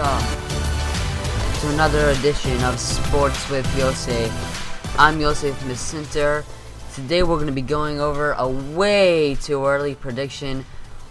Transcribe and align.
welcome 0.00 1.60
to 1.60 1.68
another 1.74 2.08
edition 2.10 2.62
of 2.64 2.80
Sports 2.80 3.50
with 3.50 3.66
Yosef. 3.76 4.98
I'm 4.98 5.20
Yosef 5.20 5.54
from 5.58 5.68
the 5.68 5.76
center. 5.76 6.42
Today 6.94 7.22
we're 7.22 7.34
going 7.36 7.48
to 7.48 7.52
be 7.52 7.60
going 7.60 8.00
over 8.00 8.32
a 8.32 8.48
way 8.48 9.34
too 9.34 9.66
early 9.66 9.94
prediction 9.94 10.64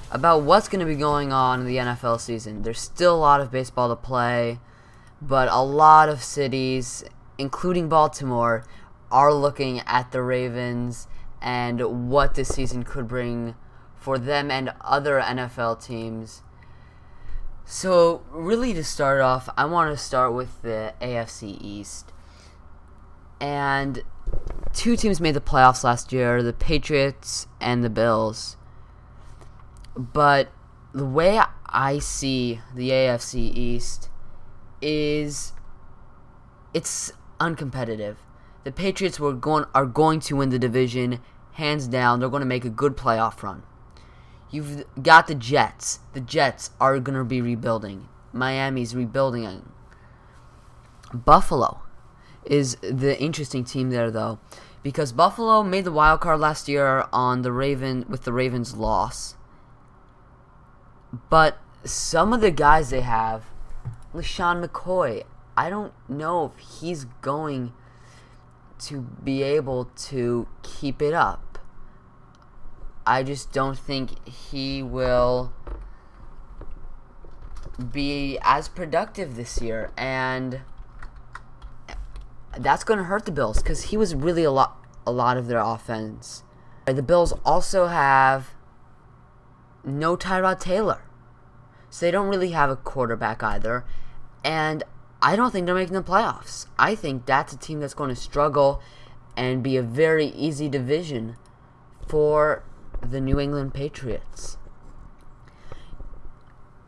about 0.09 0.41
what's 0.41 0.67
going 0.67 0.79
to 0.79 0.87
be 0.87 0.95
going 0.95 1.31
on 1.31 1.59
in 1.59 1.67
the 1.67 1.75
NFL 1.75 2.19
season. 2.19 2.63
There's 2.63 2.79
still 2.79 3.15
a 3.15 3.17
lot 3.17 3.41
of 3.41 3.51
baseball 3.51 3.89
to 3.89 3.95
play, 3.95 4.57
but 5.21 5.49
a 5.51 5.61
lot 5.61 6.09
of 6.09 6.23
cities, 6.23 7.03
including 7.37 7.89
Baltimore, 7.89 8.65
are 9.11 9.31
looking 9.31 9.81
at 9.81 10.11
the 10.11 10.23
Ravens 10.23 11.07
and 11.43 12.09
what 12.09 12.33
this 12.33 12.49
season 12.49 12.81
could 12.81 13.07
bring 13.07 13.53
for 13.95 14.17
them 14.17 14.49
and 14.49 14.73
other 14.81 15.21
NFL 15.21 15.85
teams. 15.85 16.41
So, 17.71 18.23
really, 18.31 18.73
to 18.73 18.83
start 18.83 19.21
off, 19.21 19.47
I 19.55 19.65
want 19.65 19.95
to 19.95 20.03
start 20.03 20.33
with 20.33 20.63
the 20.63 20.95
AFC 20.99 21.55
East. 21.61 22.11
And 23.39 24.01
two 24.73 24.95
teams 24.95 25.21
made 25.21 25.35
the 25.35 25.39
playoffs 25.39 25.83
last 25.83 26.11
year 26.11 26.41
the 26.41 26.51
Patriots 26.51 27.45
and 27.61 27.83
the 27.83 27.89
Bills. 27.91 28.57
But 29.95 30.49
the 30.95 31.05
way 31.05 31.39
I 31.67 31.99
see 31.99 32.59
the 32.73 32.89
AFC 32.89 33.55
East 33.55 34.09
is 34.81 35.53
it's 36.73 37.11
uncompetitive. 37.39 38.15
The 38.63 38.71
Patriots 38.71 39.19
were 39.19 39.33
going 39.33 39.65
are 39.75 39.85
going 39.85 40.21
to 40.21 40.37
win 40.37 40.49
the 40.49 40.57
division 40.57 41.19
hands 41.51 41.87
down. 41.87 42.19
They're 42.19 42.29
going 42.29 42.41
to 42.41 42.47
make 42.47 42.65
a 42.65 42.69
good 42.71 42.97
playoff 42.97 43.43
run. 43.43 43.61
You've 44.51 44.85
got 45.01 45.27
the 45.27 45.35
Jets. 45.35 45.99
The 46.13 46.21
Jets 46.21 46.71
are 46.79 46.99
going 46.99 47.17
to 47.17 47.23
be 47.23 47.41
rebuilding. 47.41 48.07
Miami's 48.33 48.95
rebuilding. 48.95 49.71
Buffalo 51.13 51.81
is 52.45 52.75
the 52.81 53.19
interesting 53.19 53.63
team 53.63 53.89
there 53.89 54.11
though 54.11 54.39
because 54.83 55.11
Buffalo 55.11 55.63
made 55.63 55.83
the 55.83 55.91
wild 55.91 56.21
card 56.21 56.39
last 56.39 56.67
year 56.67 57.05
on 57.11 57.41
the 57.41 57.51
Raven 57.51 58.05
with 58.07 58.23
the 58.23 58.33
Ravens 58.33 58.75
loss. 58.75 59.35
But 61.29 61.57
some 61.83 62.33
of 62.33 62.41
the 62.41 62.51
guys 62.51 62.89
they 62.89 63.01
have, 63.01 63.45
LeSean 64.13 64.63
McCoy, 64.65 65.23
I 65.57 65.69
don't 65.69 65.93
know 66.07 66.45
if 66.45 66.81
he's 66.81 67.05
going 67.21 67.73
to 68.79 69.01
be 69.01 69.43
able 69.43 69.85
to 69.85 70.47
keep 70.63 71.01
it 71.01 71.13
up. 71.13 71.48
I 73.05 73.23
just 73.23 73.51
don't 73.51 73.77
think 73.77 74.27
he 74.27 74.83
will 74.83 75.53
be 77.91 78.37
as 78.41 78.67
productive 78.67 79.35
this 79.35 79.61
year 79.61 79.91
and 79.97 80.61
that's 82.57 82.83
going 82.83 82.97
to 82.97 83.05
hurt 83.05 83.25
the 83.25 83.31
Bills 83.31 83.61
cuz 83.63 83.83
he 83.83 83.97
was 83.97 84.13
really 84.13 84.43
a 84.43 84.51
lot 84.51 84.85
a 85.07 85.11
lot 85.11 85.37
of 85.37 85.47
their 85.47 85.59
offense. 85.59 86.43
The 86.85 87.03
Bills 87.03 87.33
also 87.45 87.87
have 87.87 88.51
no 89.83 90.17
Tyrod 90.17 90.59
Taylor. 90.59 91.01
So 91.89 92.05
they 92.05 92.11
don't 92.11 92.27
really 92.27 92.51
have 92.51 92.69
a 92.69 92.75
quarterback 92.75 93.41
either. 93.43 93.85
And 94.43 94.83
I 95.21 95.35
don't 95.35 95.51
think 95.51 95.65
they're 95.65 95.75
making 95.75 95.95
the 95.95 96.03
playoffs. 96.03 96.67
I 96.77 96.95
think 96.95 97.25
that's 97.25 97.53
a 97.53 97.57
team 97.57 97.79
that's 97.79 97.93
going 97.93 98.09
to 98.09 98.15
struggle 98.15 98.81
and 99.35 99.63
be 99.63 99.77
a 99.77 99.81
very 99.81 100.27
easy 100.27 100.69
division 100.69 101.35
for 102.07 102.63
the 103.01 103.21
New 103.21 103.39
England 103.39 103.73
Patriots. 103.73 104.57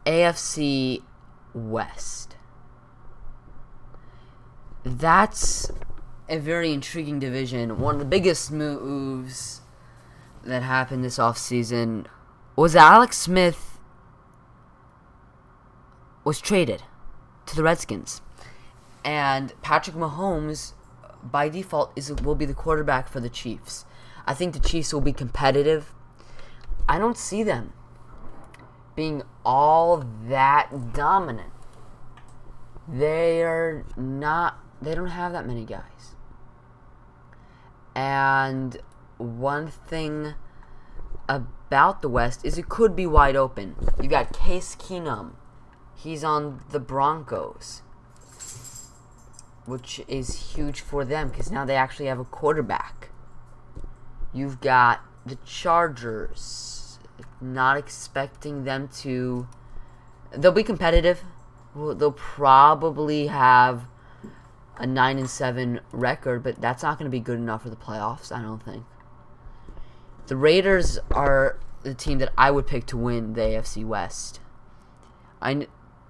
AFC 0.06 1.04
West. 1.54 2.36
That's 4.84 5.72
a 6.28 6.40
very 6.40 6.72
intriguing 6.72 7.20
division. 7.20 7.80
One 7.80 7.96
of 7.96 8.00
the 8.00 8.06
biggest 8.06 8.52
moves 8.52 9.62
that 10.44 10.64
happened 10.64 11.04
this 11.04 11.18
offseason 11.18 12.08
was 12.56 12.76
Alex 12.76 13.18
Smith 13.18 13.80
was 16.24 16.40
traded 16.42 16.84
to 17.46 17.56
the 17.56 17.64
Redskins. 17.64 18.22
And 19.04 19.54
Patrick 19.62 19.96
Mahomes 19.96 20.74
by 21.24 21.50
default 21.50 21.92
is 21.96 22.12
will 22.12 22.36
be 22.36 22.46
the 22.46 22.54
quarterback 22.54 23.08
for 23.08 23.20
the 23.20 23.30
Chiefs. 23.30 23.86
I 24.26 24.34
think 24.34 24.54
the 24.54 24.60
Chiefs 24.60 24.94
will 24.94 25.02
be 25.02 25.14
competitive. 25.14 25.94
I 26.92 27.00
don't 27.00 27.18
see 27.18 27.42
them 27.42 27.72
being 28.98 29.24
all 29.46 30.04
that 30.28 30.92
dominant. 30.92 31.54
They 32.86 33.44
are 33.44 33.86
not 33.96 34.60
they 34.82 34.94
don't 34.94 35.08
have 35.08 35.32
that 35.32 35.48
many 35.48 35.64
guys. 35.64 36.16
And 37.96 38.76
one 39.18 39.70
thing 39.70 40.34
about 41.30 42.02
the 42.02 42.10
West 42.10 42.44
is 42.44 42.58
it 42.58 42.68
could 42.68 42.94
be 42.94 43.08
wide 43.08 43.38
open. 43.38 43.78
You 44.02 44.10
got 44.10 44.38
Case 44.38 44.76
Keenum. 44.76 45.36
He's 45.96 46.26
on 46.26 46.60
the 46.72 46.80
Broncos, 46.82 47.84
which 49.66 50.02
is 50.10 50.56
huge 50.56 50.82
for 50.82 51.06
them 51.06 51.30
because 51.30 51.50
now 51.50 51.64
they 51.64 51.78
actually 51.78 52.08
have 52.08 52.20
a 52.20 52.26
quarterback. 52.26 53.12
You've 54.34 54.60
got 54.60 55.00
the 55.26 55.38
Chargers. 55.46 56.71
Not 57.42 57.78
expecting 57.78 58.64
them 58.64 58.88
to. 59.00 59.48
They'll 60.32 60.52
be 60.52 60.64
competitive. 60.64 61.24
They'll 61.76 62.12
probably 62.12 63.28
have 63.28 63.86
a 64.78 64.86
nine 64.86 65.18
and 65.18 65.30
seven 65.30 65.80
record, 65.92 66.44
but 66.44 66.62
that's 66.62 66.84
not 66.84 66.98
going 66.98 67.10
to 67.10 67.12
be 67.12 67.20
good 67.20 67.38
enough 67.38 67.64
for 67.64 67.70
the 67.70 67.76
playoffs. 67.76 68.32
I 68.32 68.42
don't 68.42 68.64
think. 68.64 68.86
The 70.28 70.36
Raiders 70.36 71.00
are 71.12 71.60
the 71.84 71.94
team 71.94 72.20
that 72.20 72.32
I 72.38 72.52
would 72.52 72.68
pick 72.68 72.86
to 72.88 72.98
win 72.98 73.34
the 73.34 73.42
AFC 73.42 73.86
West. 73.86 74.40
I 75.42 75.68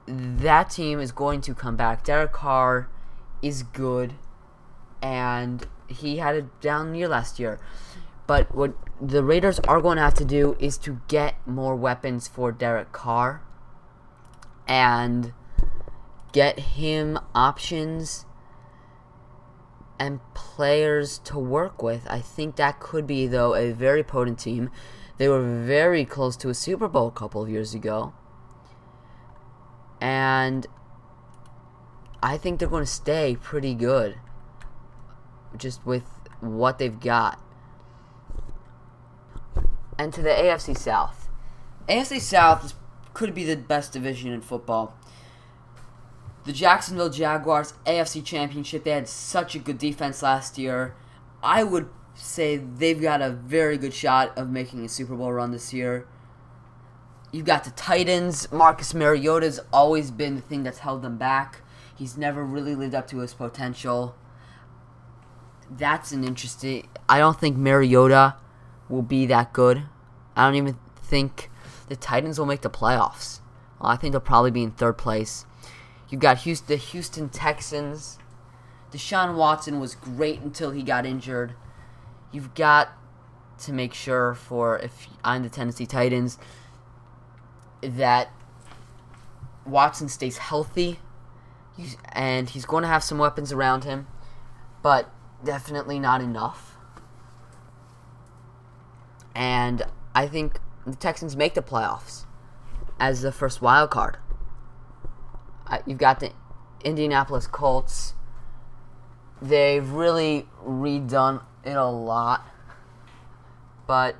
that 0.07 0.69
team 0.69 0.99
is 0.99 1.11
going 1.11 1.41
to 1.41 1.53
come 1.53 1.75
back. 1.75 2.03
Derek 2.03 2.33
Carr 2.33 2.89
is 3.41 3.63
good, 3.63 4.13
and 5.01 5.65
he 5.87 6.17
had 6.17 6.35
a 6.35 6.41
down 6.61 6.95
year 6.95 7.07
last 7.07 7.39
year. 7.39 7.59
But 8.31 8.55
what 8.55 8.75
the 9.01 9.25
Raiders 9.25 9.59
are 9.67 9.81
going 9.81 9.97
to 9.97 10.03
have 10.03 10.13
to 10.13 10.23
do 10.23 10.55
is 10.57 10.77
to 10.77 11.01
get 11.09 11.45
more 11.45 11.75
weapons 11.75 12.29
for 12.29 12.53
Derek 12.53 12.93
Carr 12.93 13.41
and 14.65 15.33
get 16.31 16.57
him 16.57 17.19
options 17.35 18.25
and 19.99 20.21
players 20.33 21.17
to 21.25 21.37
work 21.37 21.83
with. 21.83 22.07
I 22.09 22.21
think 22.21 22.55
that 22.55 22.79
could 22.79 23.05
be, 23.05 23.27
though, 23.27 23.53
a 23.53 23.73
very 23.73 24.01
potent 24.01 24.39
team. 24.39 24.71
They 25.17 25.27
were 25.27 25.65
very 25.65 26.05
close 26.05 26.37
to 26.37 26.47
a 26.47 26.53
Super 26.53 26.87
Bowl 26.87 27.09
a 27.09 27.11
couple 27.11 27.43
of 27.43 27.49
years 27.49 27.73
ago. 27.73 28.13
And 29.99 30.67
I 32.23 32.37
think 32.37 32.59
they're 32.59 32.69
going 32.69 32.85
to 32.85 32.89
stay 32.89 33.35
pretty 33.35 33.73
good 33.73 34.21
just 35.57 35.85
with 35.85 36.05
what 36.39 36.77
they've 36.77 36.97
got. 36.97 37.37
And 40.01 40.11
to 40.15 40.21
the 40.23 40.29
AFC 40.29 40.75
South. 40.75 41.29
AFC 41.87 42.19
South 42.19 42.73
could 43.13 43.35
be 43.35 43.43
the 43.43 43.55
best 43.55 43.93
division 43.93 44.31
in 44.31 44.41
football 44.41 44.95
the 46.43 46.53
Jacksonville 46.53 47.09
Jaguars 47.09 47.73
AFC 47.85 48.23
Championship. 48.23 48.83
They 48.83 48.91
had 48.91 49.07
such 49.07 49.55
a 49.55 49.59
good 49.59 49.77
defense 49.77 50.23
last 50.23 50.57
year. 50.57 50.95
I 51.43 51.63
would 51.63 51.89
say 52.15 52.57
they've 52.57 53.01
got 53.01 53.21
a 53.21 53.29
very 53.29 53.77
good 53.77 53.93
shot 53.93 54.35
of 54.37 54.49
making 54.49 54.83
a 54.83 54.89
Super 54.89 55.15
Bowl 55.15 55.31
run 55.33 55.51
this 55.51 55.73
year. 55.73 56.07
You've 57.31 57.45
got 57.45 57.63
the 57.63 57.71
Titans. 57.71 58.51
Marcus 58.51 58.93
Mariota's 58.93 59.59
always 59.71 60.11
been 60.11 60.35
the 60.35 60.41
thing 60.41 60.63
that's 60.63 60.79
held 60.79 61.01
them 61.01 61.17
back. 61.17 61.61
He's 61.95 62.17
never 62.17 62.43
really 62.43 62.75
lived 62.75 62.95
up 62.95 63.07
to 63.09 63.19
his 63.19 63.33
potential. 63.33 64.15
That's 65.69 66.11
an 66.11 66.23
interesting. 66.23 66.89
I 67.07 67.19
don't 67.19 67.39
think 67.39 67.55
Mariota 67.55 68.35
will 68.89 69.03
be 69.03 69.25
that 69.27 69.53
good. 69.53 69.83
I 70.35 70.45
don't 70.45 70.55
even 70.55 70.77
think 70.95 71.49
the 71.87 71.95
Titans 71.95 72.39
will 72.39 72.45
make 72.45 72.61
the 72.61 72.69
playoffs. 72.69 73.39
I 73.79 73.95
think 73.95 74.11
they'll 74.11 74.21
probably 74.21 74.51
be 74.51 74.63
in 74.63 74.71
third 74.71 74.97
place. 74.97 75.45
You've 76.09 76.21
got 76.21 76.39
Houston, 76.39 76.67
the 76.67 76.75
Houston 76.75 77.29
Texans. 77.29 78.17
Deshaun 78.91 79.35
Watson 79.35 79.79
was 79.79 79.95
great 79.95 80.41
until 80.41 80.71
he 80.71 80.83
got 80.83 81.05
injured. 81.05 81.53
You've 82.31 82.53
got 82.53 82.89
to 83.59 83.73
make 83.73 83.93
sure 83.93 84.33
for 84.33 84.77
if 84.79 85.07
I'm 85.23 85.43
the 85.43 85.49
Tennessee 85.49 85.85
Titans 85.85 86.37
that 87.81 88.29
Watson 89.65 90.09
stays 90.09 90.37
healthy, 90.37 90.99
and 92.11 92.49
he's 92.49 92.65
going 92.65 92.83
to 92.83 92.87
have 92.87 93.03
some 93.03 93.17
weapons 93.17 93.51
around 93.51 93.83
him, 93.83 94.07
but 94.81 95.09
definitely 95.43 95.99
not 95.99 96.21
enough. 96.21 96.75
And 99.33 99.85
I 100.13 100.27
think 100.27 100.59
the 100.85 100.95
Texans 100.95 101.35
make 101.35 101.53
the 101.53 101.61
playoffs 101.61 102.25
as 102.99 103.21
the 103.21 103.31
first 103.31 103.61
wild 103.61 103.89
card. 103.89 104.17
you've 105.85 105.97
got 105.97 106.19
the 106.19 106.31
Indianapolis 106.83 107.47
Colts. 107.47 108.13
They've 109.41 109.87
really 109.89 110.47
redone 110.63 111.41
it 111.63 111.75
a 111.75 111.85
lot. 111.85 112.45
But 113.87 114.15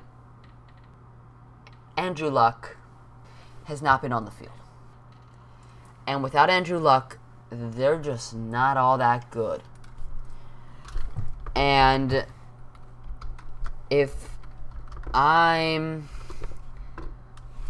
Andrew 1.96 2.30
Luck 2.30 2.76
has 3.64 3.82
not 3.82 4.02
been 4.02 4.12
on 4.12 4.24
the 4.24 4.30
field. 4.30 4.50
And 6.06 6.22
without 6.22 6.50
Andrew 6.50 6.78
Luck, 6.78 7.18
they're 7.50 7.98
just 7.98 8.34
not 8.34 8.76
all 8.76 8.98
that 8.98 9.30
good. 9.30 9.62
And 11.54 12.26
if 13.90 14.31
I'm 15.14 16.08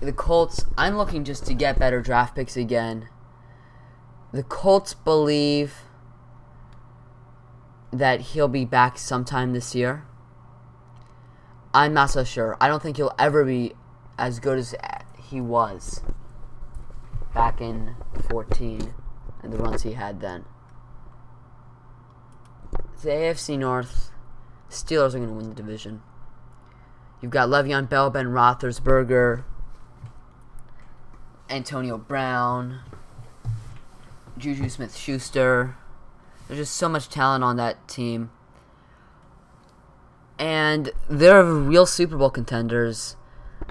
the 0.00 0.12
Colts, 0.12 0.64
I'm 0.76 0.96
looking 0.96 1.24
just 1.24 1.46
to 1.46 1.54
get 1.54 1.78
better 1.78 2.00
draft 2.00 2.34
picks 2.34 2.56
again. 2.56 3.08
The 4.32 4.42
Colts 4.42 4.94
believe 4.94 5.74
that 7.92 8.20
he'll 8.20 8.48
be 8.48 8.64
back 8.64 8.98
sometime 8.98 9.52
this 9.52 9.74
year. 9.74 10.04
I'm 11.74 11.94
not 11.94 12.10
so 12.10 12.24
sure. 12.24 12.56
I 12.60 12.68
don't 12.68 12.82
think 12.82 12.96
he'll 12.96 13.14
ever 13.18 13.44
be 13.44 13.74
as 14.18 14.40
good 14.40 14.58
as 14.58 14.74
he 15.18 15.40
was 15.40 16.02
back 17.34 17.60
in 17.60 17.96
14 18.28 18.94
and 19.42 19.52
the 19.52 19.58
runs 19.58 19.82
he 19.82 19.92
had 19.92 20.20
then. 20.20 20.44
The 23.02 23.10
AFC 23.10 23.58
North, 23.58 24.10
Steelers 24.70 25.14
are 25.14 25.18
going 25.18 25.28
to 25.28 25.34
win 25.34 25.48
the 25.48 25.54
division. 25.54 26.02
You've 27.22 27.30
got 27.30 27.48
Le'Veon 27.48 27.88
Bell, 27.88 28.10
Ben 28.10 28.26
Roethlisberger, 28.26 29.44
Antonio 31.48 31.96
Brown, 31.96 32.80
Juju 34.36 34.68
Smith 34.68 34.96
Schuster. 34.96 35.76
There's 36.48 36.58
just 36.58 36.74
so 36.74 36.88
much 36.88 37.08
talent 37.08 37.44
on 37.44 37.56
that 37.56 37.86
team. 37.86 38.32
And 40.36 40.90
they're 41.08 41.44
real 41.44 41.86
Super 41.86 42.16
Bowl 42.16 42.30
contenders. 42.30 43.14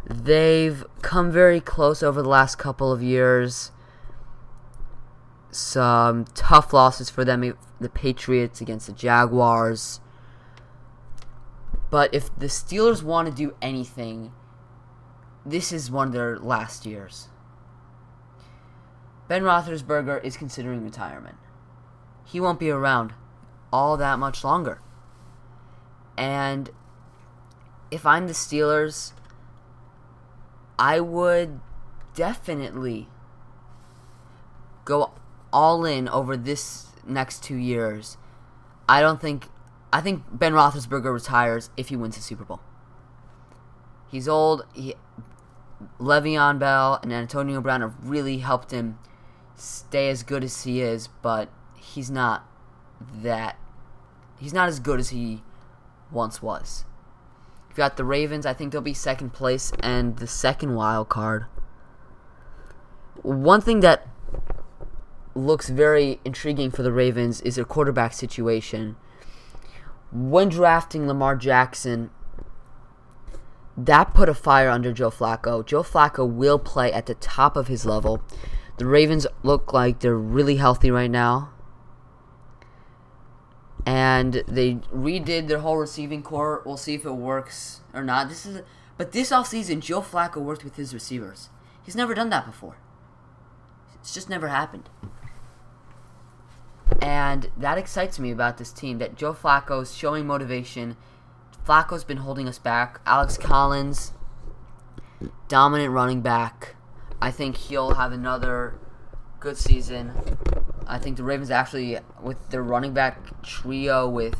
They've 0.09 0.85
come 1.01 1.29
very 1.29 1.59
close 1.59 2.01
over 2.01 2.21
the 2.21 2.29
last 2.29 2.57
couple 2.57 2.89
of 2.89 3.03
years. 3.03 3.71
Some 5.51 6.23
tough 6.33 6.71
losses 6.71 7.09
for 7.09 7.25
them 7.25 7.57
the 7.81 7.89
Patriots 7.89 8.61
against 8.61 8.87
the 8.87 8.93
Jaguars. 8.93 9.99
But 11.91 12.13
if 12.13 12.33
the 12.35 12.47
Steelers 12.47 13.03
want 13.03 13.27
to 13.27 13.35
do 13.35 13.53
anything, 13.61 14.31
this 15.45 15.71
is 15.71 15.91
one 15.91 16.07
of 16.07 16.13
their 16.13 16.39
last 16.39 16.85
years. 16.85 17.27
Ben 19.27 19.43
Roethlisberger 19.43 20.23
is 20.23 20.37
considering 20.37 20.83
retirement. 20.83 21.35
He 22.25 22.39
won't 22.39 22.59
be 22.59 22.69
around 22.69 23.13
all 23.71 23.97
that 23.97 24.19
much 24.19 24.43
longer. 24.43 24.79
And 26.17 26.69
if 27.91 28.05
I'm 28.05 28.27
the 28.27 28.33
Steelers, 28.33 29.11
I 30.79 30.99
would 31.01 31.59
definitely 32.15 33.09
go 34.85 35.11
all 35.51 35.85
in 35.85 36.07
over 36.07 36.37
this 36.37 36.87
next 37.05 37.43
two 37.43 37.55
years. 37.55 38.17
I 38.87 39.01
don't 39.01 39.19
think. 39.19 39.49
I 39.93 40.01
think 40.01 40.23
Ben 40.31 40.53
Roethlisberger 40.53 41.13
retires 41.13 41.69
if 41.75 41.89
he 41.89 41.95
wins 41.95 42.15
the 42.15 42.21
Super 42.21 42.45
Bowl. 42.45 42.61
He's 44.09 44.27
old. 44.27 44.65
He, 44.73 44.95
Le'Veon 45.99 46.59
Bell 46.59 46.99
and 47.01 47.11
Antonio 47.11 47.59
Brown 47.61 47.81
have 47.81 47.95
really 48.03 48.37
helped 48.37 48.71
him 48.71 48.99
stay 49.55 50.09
as 50.09 50.23
good 50.23 50.43
as 50.43 50.63
he 50.63 50.81
is, 50.81 51.07
but 51.07 51.49
he's 51.75 52.11
not 52.11 52.45
that. 53.21 53.57
He's 54.37 54.53
not 54.53 54.69
as 54.69 54.79
good 54.79 54.99
as 54.99 55.09
he 55.09 55.43
once 56.11 56.41
was. 56.41 56.85
You've 57.69 57.77
got 57.77 57.97
the 57.97 58.03
Ravens. 58.03 58.45
I 58.45 58.53
think 58.53 58.71
they'll 58.71 58.81
be 58.81 58.93
second 58.93 59.31
place 59.31 59.71
and 59.79 60.17
the 60.17 60.27
second 60.27 60.75
wild 60.75 61.09
card. 61.09 61.45
One 63.21 63.61
thing 63.61 63.79
that 63.81 64.07
looks 65.35 65.69
very 65.69 66.19
intriguing 66.25 66.71
for 66.71 66.83
the 66.83 66.91
Ravens 66.91 67.39
is 67.41 67.55
their 67.55 67.65
quarterback 67.65 68.13
situation. 68.13 68.97
When 70.11 70.49
drafting 70.49 71.07
Lamar 71.07 71.35
Jackson, 71.35 72.09
that 73.77 74.13
put 74.13 74.29
a 74.29 74.33
fire 74.33 74.69
under 74.69 74.91
Joe 74.91 75.09
Flacco. 75.09 75.65
Joe 75.65 75.83
Flacco 75.83 76.29
will 76.29 76.59
play 76.59 76.91
at 76.91 77.05
the 77.05 77.15
top 77.15 77.55
of 77.55 77.67
his 77.67 77.85
level. 77.85 78.21
The 78.77 78.85
Ravens 78.85 79.25
look 79.43 79.73
like 79.73 79.99
they're 79.99 80.17
really 80.17 80.57
healthy 80.57 80.91
right 80.91 81.09
now 81.09 81.51
and 83.85 84.43
they 84.47 84.75
redid 84.93 85.47
their 85.47 85.59
whole 85.59 85.77
receiving 85.77 86.21
core. 86.21 86.61
We'll 86.65 86.77
see 86.77 86.93
if 86.93 87.05
it 87.05 87.11
works 87.11 87.81
or 87.93 88.03
not. 88.03 88.29
This 88.29 88.45
is, 88.45 88.61
but 88.97 89.11
this 89.11 89.31
offseason, 89.31 89.81
Joe 89.81 90.01
Flacco 90.01 90.37
worked 90.37 90.63
with 90.63 90.75
his 90.75 90.93
receivers. 90.93 91.49
He's 91.83 91.95
never 91.95 92.13
done 92.13 92.29
that 92.29 92.45
before. 92.45 92.77
It's 93.95 94.13
just 94.13 94.29
never 94.29 94.47
happened. 94.49 94.89
And 97.01 97.49
that 97.57 97.77
excites 97.77 98.19
me 98.19 98.31
about 98.31 98.57
this 98.57 98.71
team 98.71 98.99
that 98.99 99.15
Joe 99.15 99.33
Flacco's 99.33 99.95
showing 99.95 100.27
motivation. 100.27 100.95
Flacco's 101.65 102.03
been 102.03 102.17
holding 102.17 102.47
us 102.47 102.59
back. 102.59 103.01
Alex 103.05 103.37
Collins, 103.37 104.13
dominant 105.47 105.91
running 105.91 106.21
back. 106.21 106.75
I 107.21 107.31
think 107.31 107.57
he'll 107.57 107.95
have 107.95 108.11
another 108.11 108.79
good 109.39 109.57
season. 109.57 110.11
I 110.87 110.99
think 110.99 111.17
the 111.17 111.23
Ravens 111.23 111.51
actually, 111.51 111.97
with 112.21 112.49
their 112.49 112.63
running 112.63 112.93
back 112.93 113.41
trio 113.41 114.07
with 114.07 114.35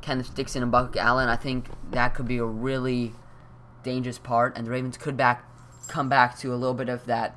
Kenneth 0.00 0.34
Dixon 0.34 0.62
and 0.62 0.72
Buck 0.72 0.96
Allen, 0.96 1.28
I 1.28 1.36
think 1.36 1.68
that 1.90 2.14
could 2.14 2.26
be 2.26 2.38
a 2.38 2.44
really 2.44 3.12
dangerous 3.82 4.18
part, 4.18 4.56
and 4.56 4.66
the 4.66 4.70
Ravens 4.70 4.96
could 4.96 5.16
back 5.16 5.48
come 5.88 6.08
back 6.08 6.38
to 6.38 6.54
a 6.54 6.56
little 6.56 6.74
bit 6.74 6.88
of 6.88 7.06
that 7.06 7.36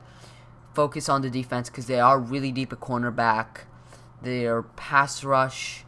focus 0.74 1.10
on 1.10 1.22
the 1.22 1.30
defense 1.30 1.70
because 1.70 1.88
they 1.88 2.00
are 2.00 2.20
really 2.20 2.52
deep 2.52 2.72
at 2.72 2.80
cornerback. 2.80 3.62
Their 4.22 4.64
pass 4.64 5.24
rush 5.24 5.86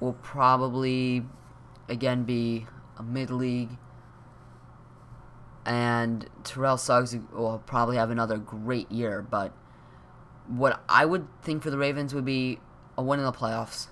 will 0.00 0.14
probably 0.14 1.24
again 1.88 2.24
be 2.24 2.66
a 2.96 3.02
mid 3.02 3.30
league. 3.30 3.70
And 5.66 6.28
Terrell 6.42 6.76
Suggs 6.76 7.16
will 7.32 7.62
probably 7.64 7.96
have 7.96 8.10
another 8.10 8.36
great 8.36 8.90
year, 8.92 9.22
but 9.22 9.52
what 10.46 10.82
I 10.88 11.04
would 11.04 11.26
think 11.42 11.62
for 11.62 11.70
the 11.70 11.78
Ravens 11.78 12.14
would 12.14 12.24
be 12.24 12.58
a 12.98 13.02
win 13.02 13.18
in 13.18 13.24
the 13.24 13.32
playoffs. 13.32 13.88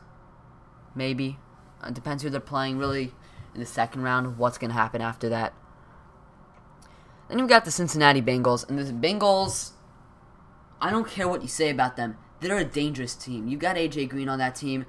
Maybe. 0.95 1.39
Uh, 1.83 1.89
it 1.89 1.95
depends 1.95 2.23
who 2.23 2.31
they're 2.31 2.41
playing, 2.41 2.79
really, 2.79 3.15
in 3.55 3.61
the 3.61 3.67
second 3.67 4.03
round, 4.03 4.39
what's 4.39 4.59
going 4.59 4.71
to 4.71 4.77
happen 4.77 5.01
after 5.01 5.29
that. 5.31 5.55
Then 7.29 7.39
you've 7.39 7.49
got 7.49 7.65
the 7.65 7.71
Cincinnati 7.71 8.21
Bengals, 8.21 8.69
and 8.69 8.79
the 8.79 8.93
Bengals, 8.93 9.71
I 10.81 10.91
don't 10.91 11.09
care 11.09 11.27
what 11.27 11.41
you 11.41 11.49
say 11.49 11.71
about 11.71 11.97
them, 11.97 12.19
they're 12.43 12.59
a 12.59 12.65
dangerous 12.65 13.15
team. 13.15 13.49
You've 13.49 13.61
got 13.61 13.77
AJ 13.77 14.09
Green 14.11 14.29
on 14.29 14.39
that 14.39 14.55
team, 14.55 14.85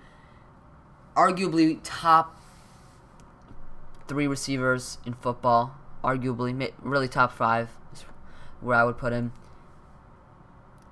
arguably 1.15 1.79
top 1.83 2.39
three 4.07 4.27
receivers 4.27 4.97
in 5.05 5.13
football, 5.13 5.75
arguably, 6.03 6.71
really 6.81 7.07
top 7.07 7.31
five, 7.31 7.69
where 8.59 8.77
I 8.77 8.83
would 8.83 8.97
put 8.97 9.13
him. 9.13 9.31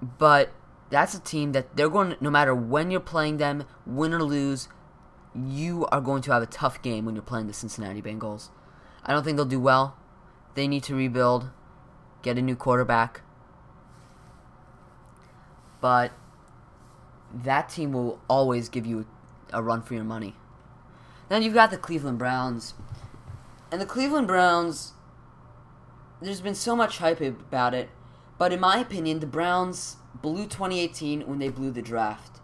But 0.02 0.52
that's 0.90 1.14
a 1.14 1.20
team 1.20 1.52
that 1.54 1.76
they're 1.76 1.90
going 1.90 2.16
no 2.22 2.30
matter 2.30 2.54
when 2.56 2.92
you're 2.92 3.00
playing 3.00 3.38
them, 3.38 3.66
win 3.86 4.14
or 4.14 4.24
lose, 4.24 4.68
you 5.36 5.86
are 5.92 6.02
going 6.02 6.22
to 6.24 6.32
have 6.32 6.44
a 6.44 6.48
tough 6.48 6.82
game 6.82 7.06
when 7.06 7.16
you're 7.16 7.24
playing 7.24 7.48
the 7.48 7.54
Cincinnati 7.54 8.02
Bengals. 8.02 8.50
I 9.04 9.14
don't 9.14 9.24
think 9.24 9.38
they'll 9.38 9.46
do 9.46 9.60
well. 9.60 9.96
They 10.56 10.68
need 10.68 10.84
to 10.84 10.96
rebuild, 10.96 11.50
get 12.22 12.38
a 12.38 12.42
new 12.42 12.56
quarterback. 12.56 13.22
But 15.80 16.12
that 17.34 17.70
team 17.70 17.92
will 17.92 18.20
always 18.28 18.70
give 18.70 18.86
you 18.86 19.06
a 19.54 19.62
run 19.62 19.82
for 19.82 19.94
your 19.94 20.04
money. 20.04 20.36
Then 21.30 21.44
you've 21.44 21.54
got 21.54 21.72
the 21.72 21.78
Cleveland 21.78 22.18
Browns. 22.18 22.74
And 23.72 23.80
the 23.80 23.86
Cleveland 23.86 24.28
Browns, 24.28 24.94
there's 26.22 26.42
been 26.42 26.56
so 26.56 26.76
much 26.76 26.98
hype 26.98 27.22
about 27.22 27.74
it, 27.74 27.90
but 28.38 28.52
in 28.52 28.60
my 28.60 28.80
opinion, 28.80 29.20
the 29.20 29.28
Browns 29.28 29.98
blew 30.22 30.44
2018 30.44 31.22
when 31.22 31.40
they 31.40 31.50
blew 31.50 31.72
the 31.72 31.82
draft. 31.82 32.40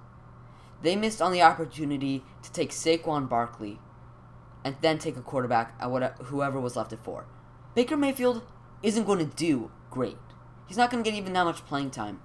They 0.81 0.95
missed 0.95 1.21
on 1.21 1.31
the 1.31 1.41
opportunity 1.41 2.23
to 2.43 2.51
take 2.51 2.71
Saquon 2.71 3.27
Barkley 3.27 3.79
and 4.63 4.75
then 4.81 4.99
take 4.99 5.17
a 5.17 5.21
quarterback 5.21 5.75
uh, 5.79 5.85
at 5.85 5.91
whatever, 5.91 6.15
uh, 6.19 6.23
whoever 6.25 6.59
was 6.59 6.75
left 6.75 6.93
at 6.93 7.03
four. 7.03 7.25
Baker 7.75 7.97
Mayfield 7.97 8.43
isn't 8.83 9.05
going 9.05 9.19
to 9.19 9.35
do 9.35 9.71
great. 9.89 10.17
He's 10.67 10.77
not 10.77 10.91
going 10.91 11.03
to 11.03 11.09
get 11.09 11.17
even 11.17 11.33
that 11.33 11.45
much 11.45 11.65
playing 11.65 11.91
time. 11.91 12.21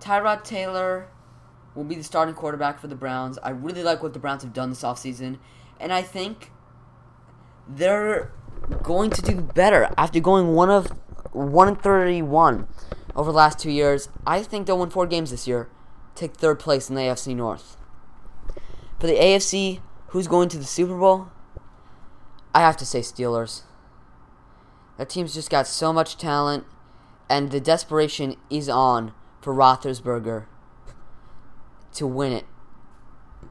Tyrod 0.00 0.44
Taylor 0.44 1.08
will 1.76 1.84
be 1.84 1.94
the 1.94 2.02
starting 2.02 2.34
quarterback 2.34 2.80
for 2.80 2.88
the 2.88 2.96
Browns. 2.96 3.38
I 3.42 3.50
really 3.50 3.82
like 3.82 4.02
what 4.02 4.14
the 4.14 4.18
Browns 4.18 4.42
have 4.42 4.52
done 4.52 4.70
this 4.70 4.82
offseason, 4.82 5.38
and 5.78 5.92
I 5.92 6.02
think 6.02 6.50
they're 7.68 8.32
going 8.82 9.10
to 9.10 9.22
do 9.22 9.40
better 9.40 9.92
after 9.98 10.18
going 10.18 10.54
one 10.54 10.70
of 10.70 10.90
131 11.32 12.66
over 13.14 13.30
the 13.30 13.36
last 13.36 13.58
two 13.58 13.70
years. 13.70 14.08
I 14.26 14.42
think 14.42 14.66
they'll 14.66 14.78
win 14.78 14.90
four 14.90 15.06
games 15.06 15.30
this 15.30 15.46
year, 15.46 15.68
take 16.14 16.34
third 16.34 16.58
place 16.58 16.88
in 16.88 16.96
the 16.96 17.02
AFC 17.02 17.36
North. 17.36 17.76
For 18.98 19.06
the 19.06 19.16
AFC, 19.16 19.80
who's 20.08 20.26
going 20.26 20.48
to 20.48 20.58
the 20.58 20.64
Super 20.64 20.96
Bowl? 20.96 21.28
I 22.54 22.60
have 22.60 22.78
to 22.78 22.86
say 22.86 23.00
Steelers. 23.00 23.62
That 24.96 25.10
team's 25.10 25.34
just 25.34 25.50
got 25.50 25.66
so 25.66 25.92
much 25.92 26.16
talent, 26.16 26.64
and 27.28 27.50
the 27.50 27.60
desperation 27.60 28.36
is 28.48 28.70
on 28.70 29.12
for 29.42 29.52
Roethlisberger 29.52 30.46
to 31.96 32.06
win 32.06 32.32
it 32.32 32.44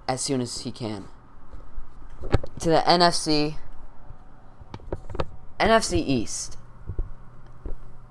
as 0.07 0.21
soon 0.21 0.41
as 0.41 0.61
he 0.61 0.71
can. 0.71 1.07
To 2.59 2.69
the 2.69 2.83
NFC, 2.85 3.57
NFC 5.59 5.95
East. 6.05 6.57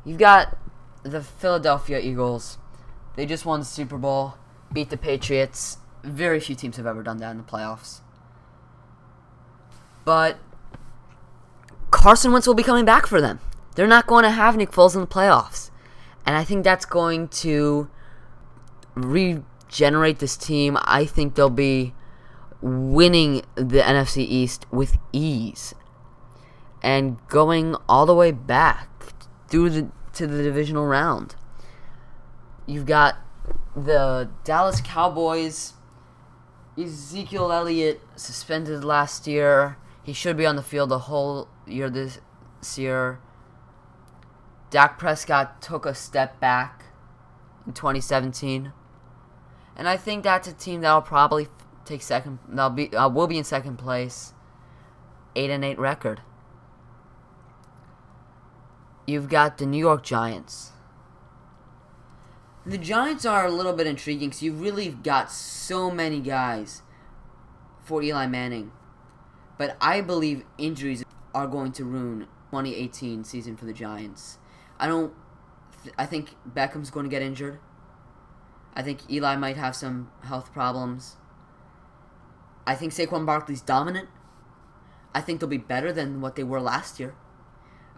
You've 0.05 0.19
got 0.19 0.57
the 1.03 1.23
Philadelphia 1.23 1.99
Eagles. 1.99 2.59
They 3.17 3.26
just 3.26 3.47
won 3.47 3.61
the 3.61 3.67
Super 3.67 3.97
Bowl, 3.97 4.35
beat 4.73 4.91
the 4.91 4.97
Patriots. 4.97 5.79
Very 6.03 6.41
few 6.41 6.55
teams 6.55 6.76
have 6.76 6.87
ever 6.87 7.03
done 7.03 7.19
that 7.19 7.31
in 7.31 7.38
the 7.38 7.43
playoffs. 7.43 8.00
But 10.05 10.38
Carson 11.91 12.33
Wentz 12.33 12.47
will 12.47 12.55
be 12.55 12.62
coming 12.62 12.85
back 12.85 13.07
for 13.07 13.21
them. 13.21 13.41
They're 13.75 13.87
not 13.87 14.07
going 14.07 14.25
to 14.25 14.31
have 14.31 14.57
Nick 14.57 14.71
Foles 14.71 14.95
in 14.95 15.00
the 15.00 15.07
playoffs. 15.07 15.71
And 16.26 16.37
I 16.37 16.45
think 16.45 16.64
that's 16.64 16.85
going 16.85 17.29
to 17.29 17.88
regenerate 19.75 20.21
this 20.21 20.37
team. 20.37 20.78
I 20.83 21.04
think 21.04 21.35
they'll 21.35 21.50
be 21.50 21.95
winning 22.61 23.43
the 23.57 23.81
NFC 23.81 24.19
East 24.19 24.66
with 24.71 24.97
ease 25.12 25.75
and 26.81 27.19
going 27.26 27.75
all 27.88 28.07
the 28.07 28.14
way 28.14 28.31
back 28.31 28.88
through 29.49 29.71
the 29.71 29.88
to 30.12 30.28
the 30.28 30.45
divisional 30.45 30.87
round. 30.87 31.35
You've 32.66 32.87
got 32.87 33.16
the 33.75 34.31
Dallas 34.45 34.81
Cowboys. 34.81 35.73
Ezekiel 36.78 37.50
Elliott 37.50 38.00
suspended 38.14 38.85
last 38.85 39.26
year. 39.26 39.76
He 40.04 40.12
should 40.12 40.37
be 40.37 40.47
on 40.47 40.54
the 40.54 40.62
field 40.62 40.90
the 40.90 41.00
whole 41.00 41.49
year 41.66 41.90
this 41.90 42.21
year. 42.76 43.19
Dak 44.71 44.99
Prescott 44.99 45.61
took 45.61 45.85
a 45.85 45.97
step 45.97 46.38
back 46.38 46.85
in 47.66 47.73
2017. 47.73 48.73
And 49.76 49.88
I 49.88 49.97
think 49.97 50.25
that's 50.25 50.49
a 50.49 50.52
team 50.52 50.83
that'll 50.83 51.02
probably 51.02 51.49
take 51.85 52.02
second. 52.02 52.38
They'll 52.49 52.71
be 52.71 52.95
uh, 52.95 53.09
will 53.09 53.26
be 53.26 53.38
in 53.38 53.45
second 53.45 53.76
place. 53.76 54.33
Eight 55.37 55.50
and 55.50 55.64
eight 55.64 55.78
record. 55.78 56.21
You've 59.07 59.28
got 59.28 59.59
the 59.59 59.66
New 59.66 59.78
York 59.78 60.02
Giants. 60.02 60.71
The 62.64 62.78
Giants 62.78 63.26
are 63.26 63.45
a 63.45 63.50
little 63.50 63.75
bit 63.75 63.87
intriguing 63.87 64.31
because 64.31 64.43
you've 64.43 64.61
really 64.61 64.88
got 64.88 65.31
so 65.31 65.90
many 65.90 66.21
guys 66.21 66.81
for 67.83 68.02
Eli 68.02 68.26
Manning. 68.26 68.73
But 69.59 69.76
I 69.81 70.00
believe 70.00 70.45
injuries 70.57 71.04
are 71.35 71.47
going 71.47 71.73
to 71.73 71.85
ruin 71.85 72.21
2018 72.50 73.25
season 73.25 73.57
for 73.57 73.66
the 73.66 73.73
Giants. 73.73 74.38
I 74.78 74.87
don't. 74.87 75.12
Th- 75.83 75.95
I 75.99 76.07
think 76.07 76.37
Beckham's 76.49 76.90
going 76.90 77.04
to 77.04 77.11
get 77.11 77.21
injured. 77.21 77.59
I 78.75 78.83
think 78.83 79.11
Eli 79.11 79.37
might 79.37 79.57
have 79.57 79.76
some 79.76 80.11
health 80.23 80.52
problems. 80.52 81.16
I 82.66 82.75
think 82.75 82.93
Saquon 82.93 83.25
Barkley's 83.25 83.61
dominant. 83.61 84.09
I 85.14 85.21
think 85.21 85.40
they'll 85.40 85.49
be 85.49 85.59
better 85.59 85.93
than 85.93 86.21
what 86.21 86.35
they 86.35 86.43
were 86.43 86.61
last 86.61 86.99
year. 86.99 87.14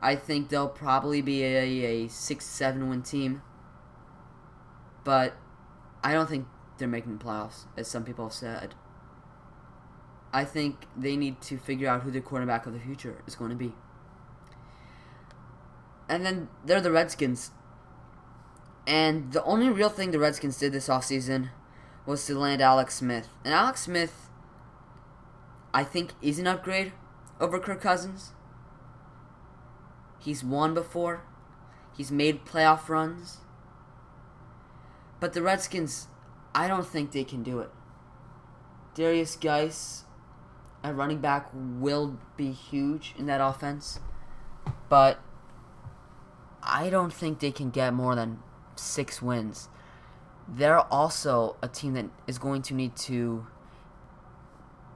I 0.03 0.17
think 0.17 0.51
they'll 0.51 0.69
probably 0.69 1.23
be 1.23 1.43
a, 1.43 1.85
a 1.85 2.09
six 2.09 2.45
seven 2.45 2.91
win 2.91 3.03
team. 3.03 3.43
But 5.03 5.35
I 6.05 6.13
don't 6.13 6.29
think 6.29 6.47
they're 6.79 6.89
making 6.89 7.17
the 7.17 7.25
playoffs, 7.25 7.65
as 7.77 7.89
some 7.89 8.05
people 8.05 8.27
have 8.27 8.35
said. 8.35 8.75
I 10.33 10.45
think 10.45 10.87
they 10.97 11.17
need 11.17 11.41
to 11.43 11.57
figure 11.57 11.89
out 11.89 12.03
who 12.03 12.11
their 12.11 12.21
quarterback 12.21 12.67
of 12.67 12.75
the 12.75 12.81
future 12.81 13.23
is 13.27 13.35
going 13.35 13.51
to 13.51 13.57
be. 13.57 13.73
And 16.09 16.27
then 16.27 16.49
they're 16.65 16.81
the 16.81 16.91
Redskins. 16.91 17.53
And 18.87 19.33
the 19.33 19.43
only 19.45 19.69
real 19.69 19.89
thing 19.89 20.11
the 20.11 20.19
Redskins 20.19 20.59
did 20.59 20.73
this 20.73 20.89
offseason 20.89 21.51
was 22.05 22.25
to 22.27 22.39
land 22.39 22.61
Alex 22.63 22.95
Smith. 22.97 23.29
And 23.45 23.53
Alex 23.53 23.83
Smith, 23.83 24.31
I 25.75 25.83
think, 25.83 26.13
is 26.23 26.39
an 26.39 26.47
upgrade 26.47 26.93
over 27.41 27.59
Kirk 27.59 27.81
Cousins. 27.81 28.33
He's 30.19 30.45
won 30.45 30.75
before, 30.75 31.23
he's 31.97 32.13
made 32.13 32.45
playoff 32.45 32.89
runs. 32.89 33.39
But 35.19 35.33
the 35.33 35.43
Redskins, 35.43 36.09
I 36.55 36.69
don't 36.69 36.87
think 36.87 37.13
they 37.13 37.25
can 37.25 37.43
do 37.43 37.61
it. 37.61 37.71
Derrius 38.95 39.39
Guice 39.39 40.05
at 40.83 40.97
running 40.97 41.21
back 41.21 41.49
will 41.53 42.19
be 42.37 42.53
huge 42.53 43.15
in 43.19 43.27
that 43.27 43.41
offense, 43.41 44.01
but 44.89 45.21
I 46.63 46.91
don't 46.91 47.13
think 47.13 47.41
they 47.41 47.51
can 47.51 47.71
get 47.71 47.93
more 47.93 48.15
than 48.15 48.43
six 48.77 49.21
wins. 49.21 49.69
They're 50.49 50.81
also 50.81 51.57
a 51.63 51.69
team 51.69 51.95
that 51.95 52.07
is 52.27 52.39
going 52.39 52.63
to 52.63 52.75
need 52.75 52.95
to 52.97 53.47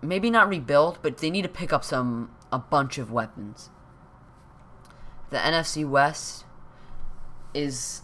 maybe 0.03 0.31
not 0.31 0.49
rebuild, 0.49 0.99
but 1.03 1.19
they 1.19 1.31
need 1.31 1.43
to 1.43 1.49
pick 1.49 1.73
up 1.73 1.85
some 1.85 2.31
a 2.53 2.59
bunch 2.59 2.99
of 2.99 3.11
weapons. 3.11 3.71
The 5.31 5.39
NFC 5.39 5.89
West 5.89 6.45
is 7.55 8.03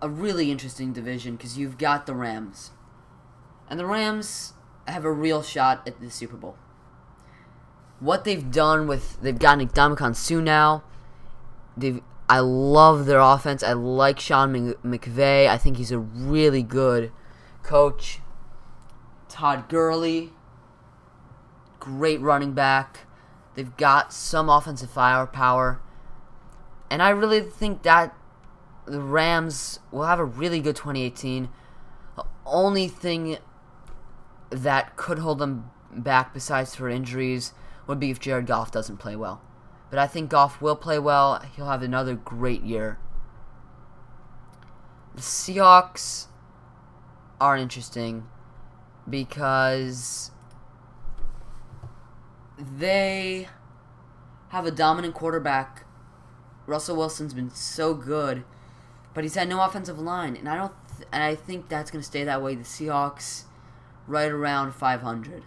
a 0.00 0.08
really 0.08 0.50
interesting 0.50 0.92
division 0.92 1.36
because 1.36 1.56
you've 1.56 1.78
got 1.78 2.06
the 2.06 2.14
Rams. 2.14 2.72
And 3.68 3.78
the 3.78 3.86
Rams 3.86 4.54
have 4.86 5.04
a 5.04 5.12
real 5.12 5.42
shot 5.42 5.86
at 5.86 6.00
the 6.00 6.10
Super 6.10 6.36
Bowl. 6.36 6.56
What 8.00 8.24
they've 8.24 8.50
done 8.50 8.86
with 8.86 9.20
they've 9.22 9.38
gotten 9.38 9.68
Ndamukong 9.68 10.16
Suh 10.16 10.40
now. 10.40 10.82
They've 11.76 12.02
I 12.32 12.38
love 12.38 13.04
their 13.04 13.20
offense. 13.20 13.62
I 13.62 13.74
like 13.74 14.18
Sean 14.18 14.74
McVay. 14.82 15.46
I 15.46 15.58
think 15.58 15.76
he's 15.76 15.92
a 15.92 15.98
really 15.98 16.62
good 16.62 17.12
coach. 17.62 18.20
Todd 19.28 19.68
Gurley, 19.68 20.32
great 21.78 22.22
running 22.22 22.54
back. 22.54 23.00
They've 23.54 23.76
got 23.76 24.14
some 24.14 24.48
offensive 24.48 24.88
firepower. 24.88 25.82
And 26.90 27.02
I 27.02 27.10
really 27.10 27.42
think 27.42 27.82
that 27.82 28.16
the 28.86 29.02
Rams 29.02 29.80
will 29.90 30.04
have 30.04 30.18
a 30.18 30.24
really 30.24 30.60
good 30.60 30.76
2018. 30.76 31.50
The 32.16 32.24
only 32.46 32.88
thing 32.88 33.36
that 34.48 34.96
could 34.96 35.18
hold 35.18 35.38
them 35.38 35.70
back, 35.94 36.32
besides 36.32 36.74
for 36.74 36.88
injuries, 36.88 37.52
would 37.86 38.00
be 38.00 38.10
if 38.10 38.18
Jared 38.18 38.46
Goff 38.46 38.70
doesn't 38.70 38.96
play 38.96 39.16
well. 39.16 39.42
But 39.92 39.98
I 39.98 40.06
think 40.06 40.30
Goff 40.30 40.62
will 40.62 40.74
play 40.74 40.98
well. 40.98 41.44
He'll 41.54 41.68
have 41.68 41.82
another 41.82 42.14
great 42.14 42.62
year. 42.62 42.98
The 45.14 45.20
Seahawks 45.20 46.28
are 47.38 47.58
interesting 47.58 48.26
because 49.06 50.30
they 52.56 53.48
have 54.48 54.64
a 54.64 54.70
dominant 54.70 55.12
quarterback. 55.12 55.84
Russell 56.66 56.96
Wilson's 56.96 57.34
been 57.34 57.50
so 57.50 57.92
good, 57.92 58.44
but 59.12 59.24
he's 59.24 59.34
had 59.34 59.46
no 59.46 59.60
offensive 59.62 59.98
line, 59.98 60.36
and 60.36 60.48
I 60.48 60.56
don't. 60.56 60.72
Th- 60.96 61.08
and 61.12 61.22
I 61.22 61.34
think 61.34 61.68
that's 61.68 61.90
going 61.90 62.00
to 62.00 62.06
stay 62.06 62.24
that 62.24 62.40
way. 62.40 62.54
The 62.54 62.64
Seahawks, 62.64 63.44
right 64.06 64.30
around 64.30 64.72
500. 64.72 65.44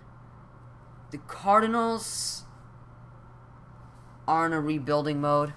The 1.10 1.18
Cardinals 1.18 2.45
are 4.28 4.46
in 4.46 4.54
a 4.54 4.62
rebuilding 4.62 5.22
mode. 5.22 5.54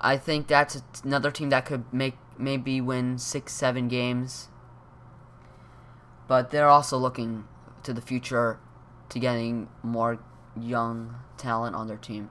I 0.00 0.16
think 0.16 0.48
that's 0.48 0.82
another 1.04 1.30
team 1.30 1.50
that 1.50 1.64
could 1.64 1.84
make 1.92 2.16
maybe 2.38 2.80
win 2.80 3.18
six, 3.18 3.52
seven 3.52 3.88
games. 3.88 4.48
But 6.26 6.50
they're 6.50 6.68
also 6.68 6.98
looking 6.98 7.44
to 7.84 7.92
the 7.92 8.00
future 8.00 8.58
to 9.10 9.18
getting 9.18 9.68
more 9.82 10.18
young 10.58 11.16
talent 11.36 11.76
on 11.76 11.86
their 11.86 11.96
team. 11.96 12.30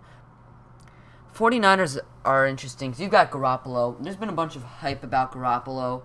49ers 1.34 1.98
are 2.26 2.46
interesting 2.46 2.94
you've 2.98 3.12
got 3.12 3.32
Garoppolo. 3.32 4.02
There's 4.04 4.18
been 4.18 4.30
a 4.30 4.34
bunch 4.34 4.56
of 4.56 4.64
hype 4.64 5.04
about 5.04 5.32
Garoppolo 5.32 6.04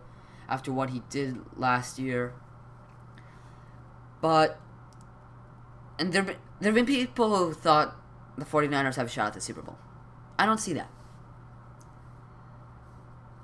after 0.48 0.72
what 0.72 0.90
he 0.90 1.02
did 1.10 1.38
last 1.56 1.98
year. 1.98 2.32
But, 4.20 4.58
and 5.98 6.12
there, 6.12 6.22
there 6.22 6.72
have 6.72 6.74
been 6.74 6.86
people 6.86 7.36
who 7.36 7.52
thought 7.52 7.96
the 8.36 8.44
49ers 8.44 8.96
have 8.96 9.06
a 9.06 9.10
shot 9.10 9.28
at 9.28 9.32
the 9.34 9.40
Super 9.40 9.62
Bowl. 9.62 9.78
I 10.38 10.46
don't 10.46 10.60
see 10.60 10.72
that. 10.74 10.90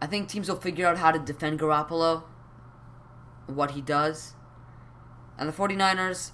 I 0.00 0.06
think 0.06 0.28
teams 0.28 0.48
will 0.48 0.56
figure 0.56 0.86
out 0.86 0.98
how 0.98 1.12
to 1.12 1.18
defend 1.18 1.60
Garoppolo, 1.60 2.24
what 3.46 3.72
he 3.72 3.80
does. 3.80 4.34
And 5.38 5.48
the 5.48 5.52
49ers, 5.52 6.32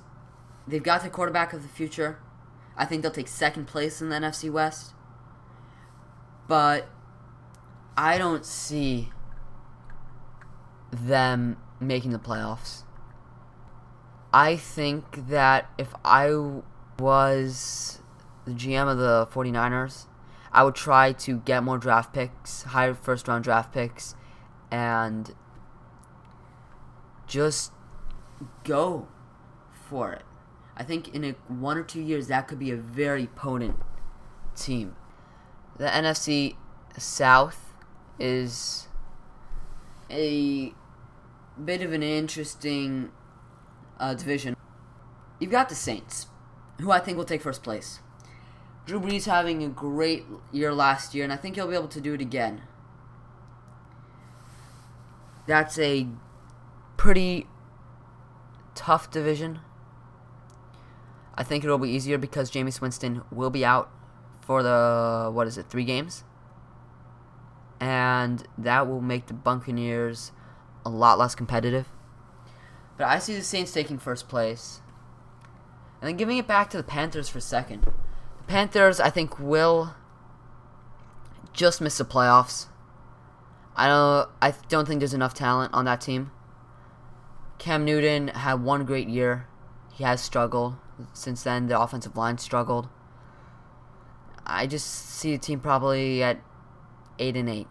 they've 0.66 0.82
got 0.82 1.02
the 1.02 1.10
quarterback 1.10 1.52
of 1.52 1.62
the 1.62 1.68
future. 1.68 2.18
I 2.76 2.84
think 2.84 3.02
they'll 3.02 3.10
take 3.10 3.28
second 3.28 3.66
place 3.66 4.00
in 4.00 4.08
the 4.08 4.16
NFC 4.16 4.50
West. 4.50 4.94
But 6.46 6.88
I 7.96 8.16
don't 8.16 8.44
see 8.44 9.10
them 10.90 11.58
making 11.80 12.12
the 12.12 12.18
playoffs. 12.18 12.82
I 14.32 14.56
think 14.56 15.28
that 15.28 15.70
if 15.78 15.94
I 16.04 16.60
was 16.98 17.97
the 18.48 18.54
GM 18.54 18.90
of 18.90 18.98
the 18.98 19.28
49ers, 19.30 20.06
I 20.52 20.64
would 20.64 20.74
try 20.74 21.12
to 21.12 21.38
get 21.38 21.62
more 21.62 21.78
draft 21.78 22.12
picks, 22.12 22.62
higher 22.62 22.94
first 22.94 23.28
round 23.28 23.44
draft 23.44 23.72
picks, 23.72 24.14
and 24.70 25.34
just 27.26 27.72
go 28.64 29.06
for 29.88 30.12
it. 30.12 30.22
I 30.76 30.84
think 30.84 31.14
in 31.14 31.24
a 31.24 31.32
one 31.48 31.76
or 31.76 31.82
two 31.82 32.00
years 32.00 32.28
that 32.28 32.48
could 32.48 32.58
be 32.58 32.70
a 32.70 32.76
very 32.76 33.26
potent 33.26 33.76
team. 34.56 34.96
The 35.76 35.86
NFC 35.86 36.56
South 36.96 37.74
is 38.18 38.88
a 40.10 40.72
bit 41.62 41.82
of 41.82 41.92
an 41.92 42.02
interesting 42.02 43.10
uh, 44.00 44.14
division. 44.14 44.56
You've 45.38 45.50
got 45.50 45.68
the 45.68 45.74
Saints, 45.74 46.28
who 46.80 46.90
I 46.90 46.98
think 46.98 47.18
will 47.18 47.24
take 47.24 47.42
first 47.42 47.62
place. 47.62 48.00
Drew 48.88 49.00
Brees 49.00 49.26
having 49.26 49.62
a 49.62 49.68
great 49.68 50.24
year 50.50 50.72
last 50.72 51.14
year, 51.14 51.22
and 51.22 51.30
I 51.30 51.36
think 51.36 51.56
he'll 51.56 51.68
be 51.68 51.74
able 51.74 51.88
to 51.88 52.00
do 52.00 52.14
it 52.14 52.22
again. 52.22 52.62
That's 55.46 55.78
a 55.78 56.06
pretty 56.96 57.46
tough 58.74 59.10
division. 59.10 59.58
I 61.34 61.42
think 61.42 61.64
it'll 61.64 61.76
be 61.76 61.90
easier 61.90 62.16
because 62.16 62.50
Jameis 62.50 62.80
Winston 62.80 63.20
will 63.30 63.50
be 63.50 63.62
out 63.62 63.90
for 64.40 64.62
the 64.62 65.30
what 65.34 65.46
is 65.46 65.58
it, 65.58 65.66
three 65.68 65.84
games? 65.84 66.24
And 67.78 68.48
that 68.56 68.88
will 68.88 69.02
make 69.02 69.26
the 69.26 69.34
Buccaneers 69.34 70.32
a 70.86 70.88
lot 70.88 71.18
less 71.18 71.34
competitive. 71.34 71.88
But 72.96 73.08
I 73.08 73.18
see 73.18 73.34
the 73.34 73.42
Saints 73.42 73.70
taking 73.70 73.98
first 73.98 74.30
place. 74.30 74.80
And 76.00 76.08
then 76.08 76.16
giving 76.16 76.38
it 76.38 76.46
back 76.46 76.70
to 76.70 76.78
the 76.78 76.82
Panthers 76.82 77.28
for 77.28 77.38
second. 77.38 77.86
The 78.48 78.54
Panthers, 78.54 78.98
I 78.98 79.10
think, 79.10 79.38
will 79.38 79.94
just 81.52 81.82
miss 81.82 81.98
the 81.98 82.04
playoffs. 82.06 82.68
I 83.76 83.86
don't. 83.86 84.30
I 84.40 84.54
don't 84.70 84.88
think 84.88 85.00
there's 85.00 85.12
enough 85.12 85.34
talent 85.34 85.74
on 85.74 85.84
that 85.84 86.00
team. 86.00 86.30
Cam 87.58 87.84
Newton 87.84 88.28
had 88.28 88.62
one 88.62 88.86
great 88.86 89.06
year. 89.06 89.46
He 89.92 90.02
has 90.02 90.22
struggled 90.22 90.76
since 91.12 91.42
then. 91.42 91.66
The 91.66 91.78
offensive 91.78 92.16
line 92.16 92.38
struggled. 92.38 92.88
I 94.46 94.66
just 94.66 94.86
see 94.86 95.32
the 95.32 95.38
team 95.38 95.60
probably 95.60 96.22
at 96.22 96.40
eight 97.18 97.36
and 97.36 97.50
eight. 97.50 97.68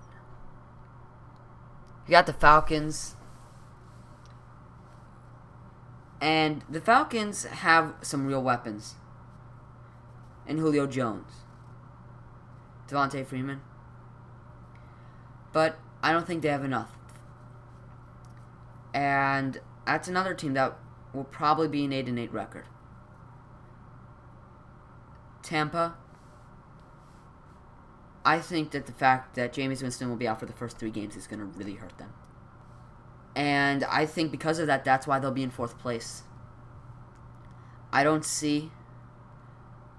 You 2.05 2.12
got 2.12 2.27
the 2.27 2.34
Falcons. 2.34 3.15
And 6.22 6.63
the 6.69 6.79
Falcons 6.81 7.46
have 7.46 7.96
some 8.03 8.27
real 8.27 8.43
weapons. 8.43 8.93
And 10.47 10.59
Julio 10.59 10.87
Jones. 10.87 11.31
Devonta 12.87 13.25
Freeman. 13.25 13.61
But 15.51 15.77
I 16.01 16.11
don't 16.11 16.25
think 16.25 16.41
they 16.41 16.49
have 16.49 16.63
enough. 16.63 16.91
And 18.93 19.59
that's 19.85 20.07
another 20.07 20.33
team 20.33 20.53
that 20.53 20.77
will 21.13 21.25
probably 21.25 21.67
be 21.67 21.85
an 21.85 21.93
8 21.93 22.07
and 22.07 22.19
8 22.19 22.33
record. 22.33 22.65
Tampa. 25.43 25.95
I 28.25 28.39
think 28.39 28.71
that 28.71 28.86
the 28.86 28.91
fact 28.91 29.36
that 29.36 29.53
Jameis 29.53 29.81
Winston 29.81 30.10
will 30.10 30.17
be 30.17 30.27
out 30.27 30.39
for 30.39 30.45
the 30.45 30.53
first 30.53 30.77
three 30.77 30.89
games 30.89 31.15
is 31.15 31.27
going 31.27 31.39
to 31.39 31.45
really 31.45 31.75
hurt 31.75 31.97
them. 31.97 32.13
And 33.36 33.83
I 33.86 34.05
think 34.05 34.31
because 34.31 34.60
of 34.60 34.67
that, 34.67 34.83
that's 34.83 35.07
why 35.07 35.19
they'll 35.19 35.31
be 35.31 35.43
in 35.43 35.51
fourth 35.51 35.77
place. 35.77 36.23
I 37.93 38.03
don't 38.03 38.25
see 38.25 38.71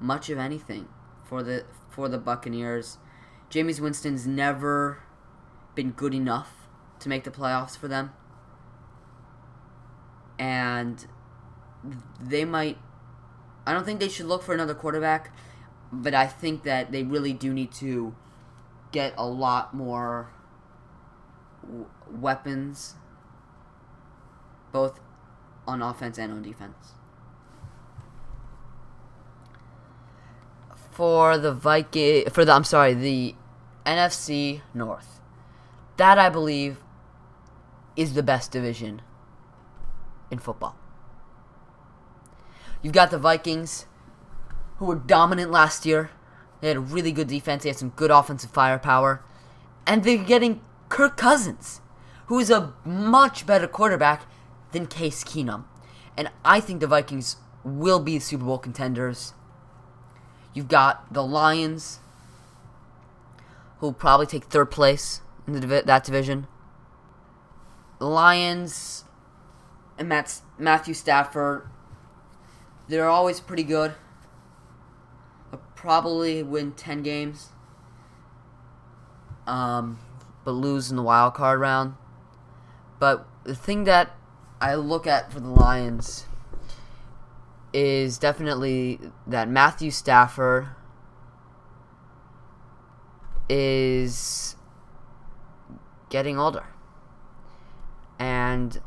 much 0.00 0.30
of 0.30 0.38
anything 0.38 0.88
for 1.24 1.42
the 1.42 1.64
for 1.90 2.08
the 2.08 2.18
Buccaneers. 2.18 2.98
Jameis 3.50 3.80
Winston's 3.80 4.26
never 4.26 5.02
been 5.74 5.92
good 5.92 6.14
enough 6.14 6.68
to 7.00 7.08
make 7.08 7.24
the 7.24 7.30
playoffs 7.30 7.76
for 7.76 7.88
them. 7.88 8.12
And 10.38 11.06
they 12.20 12.44
might 12.44 12.78
I 13.66 13.72
don't 13.72 13.84
think 13.84 14.00
they 14.00 14.08
should 14.08 14.26
look 14.26 14.42
for 14.42 14.54
another 14.54 14.74
quarterback, 14.74 15.30
but 15.92 16.14
I 16.14 16.26
think 16.26 16.62
that 16.62 16.90
they 16.90 17.02
really 17.02 17.32
do 17.32 17.52
need 17.52 17.72
to 17.72 18.14
get 18.92 19.12
a 19.18 19.26
lot 19.26 19.74
more 19.74 20.32
w- 21.62 21.86
weapons 22.10 22.94
both 24.72 25.00
on 25.66 25.82
offense 25.82 26.18
and 26.18 26.32
on 26.32 26.42
defense. 26.42 26.94
For 30.98 31.38
the 31.38 31.52
Viking, 31.52 32.28
for 32.28 32.44
the 32.44 32.50
I'm 32.50 32.64
sorry, 32.64 32.92
the 32.92 33.36
NFC 33.86 34.62
North, 34.74 35.20
that 35.96 36.18
I 36.18 36.28
believe 36.28 36.78
is 37.94 38.14
the 38.14 38.22
best 38.24 38.50
division 38.50 39.02
in 40.28 40.40
football. 40.40 40.74
You've 42.82 42.94
got 42.94 43.12
the 43.12 43.18
Vikings, 43.18 43.86
who 44.78 44.86
were 44.86 44.96
dominant 44.96 45.52
last 45.52 45.86
year. 45.86 46.10
They 46.60 46.66
had 46.66 46.78
a 46.78 46.80
really 46.80 47.12
good 47.12 47.28
defense. 47.28 47.62
They 47.62 47.68
had 47.68 47.78
some 47.78 47.90
good 47.90 48.10
offensive 48.10 48.50
firepower, 48.50 49.22
and 49.86 50.02
they're 50.02 50.18
getting 50.18 50.62
Kirk 50.88 51.16
Cousins, 51.16 51.80
who 52.26 52.40
is 52.40 52.50
a 52.50 52.74
much 52.84 53.46
better 53.46 53.68
quarterback 53.68 54.26
than 54.72 54.88
Case 54.88 55.22
Keenum. 55.22 55.62
And 56.16 56.32
I 56.44 56.58
think 56.58 56.80
the 56.80 56.88
Vikings 56.88 57.36
will 57.62 58.00
be 58.00 58.18
Super 58.18 58.46
Bowl 58.46 58.58
contenders. 58.58 59.34
You've 60.54 60.68
got 60.68 61.12
the 61.12 61.22
Lions, 61.22 62.00
who 63.78 63.86
will 63.86 63.92
probably 63.92 64.26
take 64.26 64.44
third 64.44 64.70
place 64.70 65.20
in 65.46 65.52
the, 65.54 65.82
that 65.84 66.04
division. 66.04 66.46
The 67.98 68.06
Lions 68.06 69.04
and 69.98 70.08
Matt, 70.08 70.40
Matthew 70.58 70.94
Stafford, 70.94 71.68
they're 72.88 73.08
always 73.08 73.40
pretty 73.40 73.64
good. 73.64 73.94
They'll 75.50 75.60
probably 75.74 76.42
win 76.42 76.72
10 76.72 77.02
games, 77.02 77.48
um, 79.46 79.98
but 80.44 80.52
lose 80.52 80.90
in 80.90 80.96
the 80.96 81.02
wild 81.02 81.34
card 81.34 81.60
round. 81.60 81.94
But 82.98 83.26
the 83.44 83.54
thing 83.54 83.84
that 83.84 84.16
I 84.60 84.74
look 84.74 85.06
at 85.06 85.32
for 85.32 85.40
the 85.40 85.48
Lions 85.48 86.24
is 87.72 88.18
definitely 88.18 88.98
that 89.26 89.48
Matthew 89.48 89.90
Stafford 89.90 90.68
is 93.48 94.56
getting 96.10 96.38
older. 96.38 96.66
And 98.18 98.80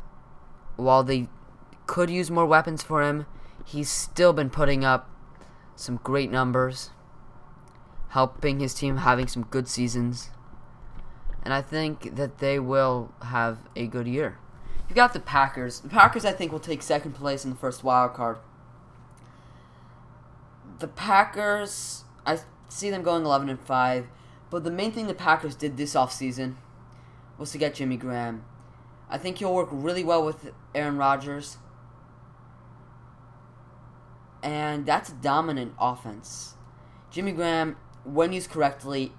while 0.76 1.02
they 1.02 1.28
could 1.86 2.10
use 2.10 2.30
more 2.30 2.46
weapons 2.46 2.82
for 2.82 3.02
him, 3.02 3.26
he's 3.64 3.90
still 3.90 4.32
been 4.32 4.50
putting 4.50 4.84
up 4.84 5.08
some 5.76 6.00
great 6.02 6.30
numbers, 6.30 6.90
helping 8.10 8.60
his 8.60 8.74
team 8.74 8.98
having 8.98 9.26
some 9.26 9.44
good 9.44 9.68
seasons. 9.68 10.30
And 11.42 11.52
I 11.52 11.62
think 11.62 12.14
that 12.16 12.38
they 12.38 12.58
will 12.58 13.12
have 13.22 13.58
a 13.74 13.86
good 13.86 14.06
year. 14.06 14.38
You 14.88 14.94
got 14.94 15.12
the 15.12 15.20
Packers. 15.20 15.80
The 15.80 15.88
Packers, 15.88 16.24
I 16.24 16.32
think, 16.32 16.52
will 16.52 16.60
take 16.60 16.82
second 16.82 17.12
place 17.12 17.44
in 17.44 17.50
the 17.50 17.56
first 17.56 17.82
wild 17.82 18.14
card. 18.14 18.38
The 20.82 20.88
Packers, 20.88 22.02
I 22.26 22.40
see 22.68 22.90
them 22.90 23.04
going 23.04 23.24
11 23.24 23.48
and 23.48 23.60
5, 23.60 24.08
but 24.50 24.64
the 24.64 24.70
main 24.72 24.90
thing 24.90 25.06
the 25.06 25.14
Packers 25.14 25.54
did 25.54 25.76
this 25.76 25.94
offseason 25.94 26.56
was 27.38 27.52
to 27.52 27.58
get 27.58 27.76
Jimmy 27.76 27.96
Graham. 27.96 28.44
I 29.08 29.16
think 29.16 29.38
he'll 29.38 29.54
work 29.54 29.68
really 29.70 30.02
well 30.02 30.26
with 30.26 30.50
Aaron 30.74 30.96
Rodgers. 30.96 31.58
And 34.42 34.84
that's 34.84 35.10
a 35.10 35.14
dominant 35.14 35.74
offense. 35.78 36.56
Jimmy 37.12 37.30
Graham, 37.30 37.76
when 38.02 38.32
used 38.32 38.50
correctly, 38.50 39.12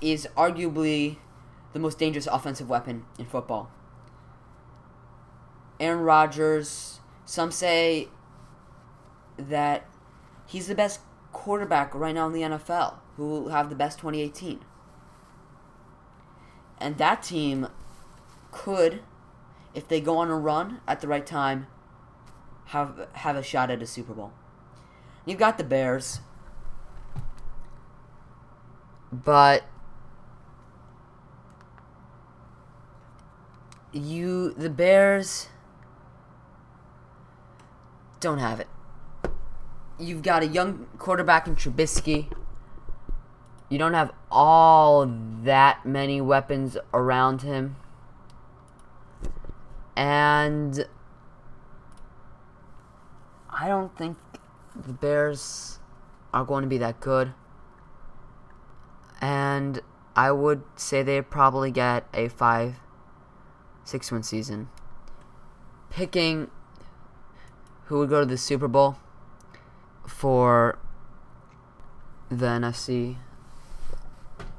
is 0.00 0.26
arguably 0.38 1.18
the 1.74 1.78
most 1.78 1.98
dangerous 1.98 2.26
offensive 2.26 2.70
weapon 2.70 3.04
in 3.18 3.26
football. 3.26 3.70
Aaron 5.78 6.00
Rodgers. 6.00 7.00
Some 7.26 7.50
say 7.50 8.08
that 9.36 9.84
He's 10.50 10.66
the 10.66 10.74
best 10.74 10.98
quarterback 11.32 11.94
right 11.94 12.12
now 12.12 12.26
in 12.26 12.32
the 12.32 12.40
NFL, 12.40 12.96
who 13.16 13.28
will 13.28 13.48
have 13.50 13.68
the 13.70 13.76
best 13.76 14.00
2018. 14.00 14.58
And 16.78 16.98
that 16.98 17.22
team 17.22 17.68
could, 18.50 19.00
if 19.74 19.86
they 19.86 20.00
go 20.00 20.18
on 20.18 20.28
a 20.28 20.36
run 20.36 20.80
at 20.88 21.00
the 21.00 21.06
right 21.06 21.24
time, 21.24 21.68
have 22.66 23.06
have 23.12 23.36
a 23.36 23.44
shot 23.44 23.70
at 23.70 23.80
a 23.80 23.86
Super 23.86 24.12
Bowl. 24.12 24.32
You've 25.24 25.38
got 25.38 25.56
the 25.56 25.62
Bears, 25.62 26.18
but 29.12 29.62
you 33.92 34.52
the 34.54 34.70
Bears 34.70 35.46
don't 38.18 38.38
have 38.38 38.58
it. 38.58 38.66
You've 40.00 40.22
got 40.22 40.42
a 40.42 40.46
young 40.46 40.86
quarterback 40.98 41.46
in 41.46 41.56
Trubisky. 41.56 42.32
You 43.68 43.78
don't 43.78 43.92
have 43.92 44.12
all 44.30 45.06
that 45.42 45.84
many 45.84 46.22
weapons 46.22 46.78
around 46.94 47.42
him. 47.42 47.76
And 49.94 50.86
I 53.50 53.68
don't 53.68 53.94
think 53.94 54.16
the 54.74 54.94
Bears 54.94 55.78
are 56.32 56.46
going 56.46 56.62
to 56.62 56.68
be 56.68 56.78
that 56.78 57.00
good. 57.00 57.34
And 59.20 59.82
I 60.16 60.32
would 60.32 60.62
say 60.76 61.02
they 61.02 61.20
probably 61.20 61.70
get 61.70 62.06
a 62.14 62.28
5 62.28 62.76
6 63.84 64.12
win 64.12 64.22
season. 64.22 64.70
Picking 65.90 66.50
who 67.84 67.98
would 67.98 68.08
go 68.08 68.20
to 68.20 68.26
the 68.26 68.38
Super 68.38 68.68
Bowl 68.68 68.96
for 70.06 70.78
the 72.30 72.46
NFC, 72.46 73.16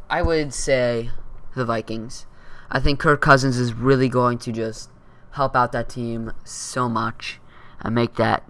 I 0.10 0.22
would 0.22 0.54
say 0.54 1.12
the 1.56 1.66
Vikings. 1.66 2.26
I 2.70 2.80
think 2.80 3.00
Kirk 3.00 3.22
Cousins 3.22 3.58
is 3.58 3.74
really 3.74 4.10
going 4.10 4.38
to 4.40 4.52
just 4.52 4.90
help 5.32 5.56
out 5.56 5.72
that 5.72 5.90
team 5.90 6.34
so 6.44 6.90
much 6.90 7.40
and 7.80 7.96
make 7.96 8.16
that 8.16 8.50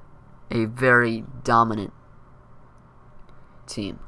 a 0.49 0.65
very 0.65 1.23
dominant 1.43 1.93
team. 3.67 3.99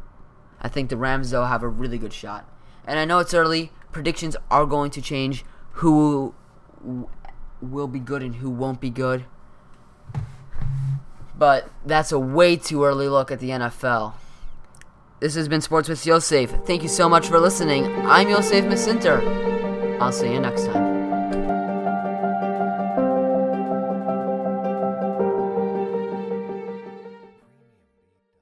I 0.62 0.68
think 0.68 0.90
the 0.90 0.98
Rams, 0.98 1.32
though, 1.32 1.46
have 1.46 1.64
a 1.64 1.68
really 1.68 1.98
good 1.98 2.14
shot. 2.14 2.50
And 2.86 3.00
I 3.00 3.06
know 3.06 3.20
it's 3.20 3.34
early. 3.34 3.72
Predictions 3.92 4.36
are 4.50 4.66
going 4.66 4.92
to 4.92 5.02
change. 5.02 5.46
Who 5.78 6.34
will 7.62 7.88
be 7.88 8.00
good 8.00 8.22
and 8.22 8.36
who 8.36 8.50
won't 8.50 8.82
be 8.82 8.90
good. 8.90 9.26
But 11.44 11.70
that's 11.86 12.14
a 12.14 12.20
way 12.20 12.56
too 12.56 12.86
early 12.86 13.10
look 13.10 13.30
at 13.30 13.42
the 13.42 13.50
NFL. 13.50 14.14
This 15.20 15.36
has 15.36 15.50
been 15.50 15.60
Sports 15.60 15.90
with 15.90 16.06
Yosef. 16.06 16.50
Thank 16.66 16.84
you 16.84 16.88
so 16.88 17.10
much 17.10 17.28
for 17.28 17.38
listening. 17.38 17.84
I'm 18.08 18.30
Yosef 18.30 18.64
Masinter. 18.64 19.20
I'll 20.00 20.14
see 20.14 20.32
you 20.32 20.40
next 20.40 20.68
time. 20.68 20.93